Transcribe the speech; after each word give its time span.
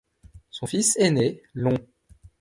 Son 0.49 0.65
fils 0.65 0.97
aîné, 0.97 1.43
l'Hon. 1.53 1.77